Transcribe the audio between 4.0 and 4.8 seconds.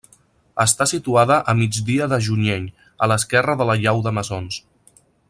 de Mesons.